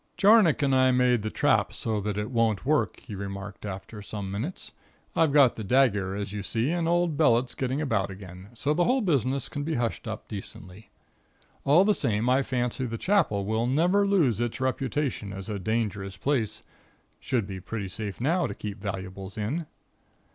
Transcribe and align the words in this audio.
"Jarnock 0.17 0.63
and 0.63 0.73
I 0.75 0.89
made 0.89 1.21
the 1.21 1.29
trap 1.29 1.71
so 1.71 2.01
that 2.01 2.17
it 2.17 2.31
won't 2.31 2.65
work," 2.65 3.01
he 3.01 3.13
remarked 3.13 3.67
after 3.67 3.99
a 3.99 4.03
few 4.03 4.21
moments. 4.23 4.71
"I've 5.15 5.31
got 5.31 5.57
the 5.57 5.63
dagger, 5.63 6.15
as 6.15 6.33
you 6.33 6.41
see, 6.41 6.71
and 6.71 6.87
old 6.87 7.17
Bellett's 7.17 7.53
getting 7.53 7.79
about 7.79 8.09
again, 8.09 8.49
so 8.55 8.71
that 8.71 8.77
the 8.77 8.85
whole 8.85 9.01
business 9.01 9.47
can 9.47 9.61
be 9.61 9.75
hushed 9.75 10.07
up, 10.07 10.27
decently. 10.27 10.89
All 11.65 11.85
the 11.85 11.93
same 11.93 12.27
I 12.31 12.41
fancy 12.41 12.87
the 12.87 12.97
Chapel 12.97 13.45
will 13.45 13.67
never 13.67 14.07
lose 14.07 14.39
its 14.41 14.59
reputation 14.59 15.31
as 15.31 15.49
a 15.49 15.59
dangerous 15.59 16.17
place. 16.17 16.63
Should 17.19 17.45
be 17.45 17.59
pretty 17.59 17.87
safe 17.89 18.19
now 18.19 18.47
to 18.47 18.55
keep 18.55 18.81
valuables 18.81 19.37
in." 19.37 19.67